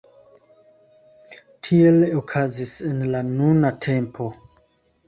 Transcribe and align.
Tiel 1.67 2.01
okazis 2.23 2.75
en 2.89 3.07
la 3.13 3.25
nuna 3.31 3.77
tempo. 3.89 4.33